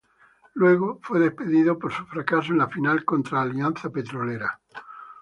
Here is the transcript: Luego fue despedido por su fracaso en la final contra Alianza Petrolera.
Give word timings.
Luego 0.55 0.99
fue 1.03 1.19
despedido 1.19 1.77
por 1.77 1.93
su 1.93 2.03
fracaso 2.07 2.53
en 2.53 2.57
la 2.57 2.67
final 2.69 3.05
contra 3.05 3.43
Alianza 3.43 3.91
Petrolera. 3.91 4.59